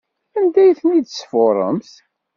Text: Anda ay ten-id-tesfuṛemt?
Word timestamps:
Anda 0.39 0.59
ay 0.63 0.71
ten-id-tesfuṛemt? 0.79 1.91